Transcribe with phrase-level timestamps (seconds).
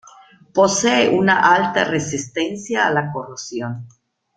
[0.55, 3.87] Posee una alta resistencia a la corrosión.